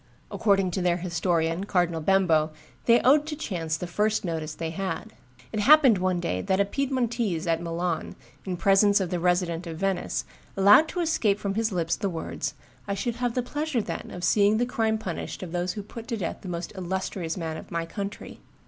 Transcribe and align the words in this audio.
According 0.31 0.71
to 0.71 0.81
their 0.81 0.97
historian, 0.97 1.65
Cardinal 1.65 2.01
Bembo, 2.01 2.49
they 2.85 2.99
owed 3.01 3.27
to 3.27 3.35
chance 3.35 3.77
the 3.77 3.85
first 3.85 4.25
notice 4.25 4.55
they 4.55 4.71
had. 4.71 5.13
It 5.53 5.59
happened 5.59 5.99
one 5.99 6.19
day 6.19 6.41
that 6.41 6.59
a 6.59 6.65
Piedmontese 6.65 7.45
at 7.45 7.61
Milan, 7.61 8.15
in 8.43 8.57
presence 8.57 8.99
of 8.99 9.11
the 9.11 9.19
Resident 9.19 9.67
of 9.67 9.77
Venice, 9.77 10.25
allowed 10.57 10.87
to 10.87 11.01
escape 11.01 11.37
from 11.37 11.53
his 11.53 11.71
lips 11.71 11.95
the 11.95 12.09
words, 12.09 12.55
"I 12.87 12.95
should 12.95 13.17
have 13.17 13.35
the 13.35 13.43
pleasure, 13.43 13.79
then, 13.79 14.09
of 14.11 14.23
seeing 14.23 14.57
the 14.57 14.65
crime 14.65 14.97
punished 14.97 15.43
of 15.43 15.51
those 15.51 15.73
who 15.73 15.83
put 15.83 16.07
to 16.07 16.17
death 16.17 16.37
the 16.41 16.49
most 16.49 16.73
illustrious 16.75 17.37
man 17.37 17.57
of 17.57 17.69
my 17.69 17.85
country." 17.85 18.39